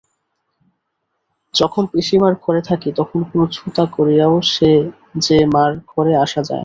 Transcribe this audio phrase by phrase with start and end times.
[1.53, 4.35] যখন পিসিমার ঘরে থাকি তখন কোনো ছুতা করিয়াও
[5.23, 6.57] যে মার ঘরে আসে না।